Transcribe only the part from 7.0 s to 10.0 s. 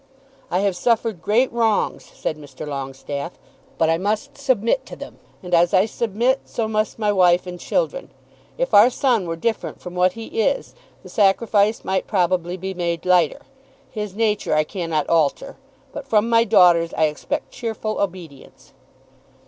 wife and children. If our son were different from